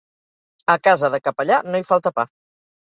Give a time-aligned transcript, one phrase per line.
[0.75, 2.29] A casa de capellà no hi falta pa.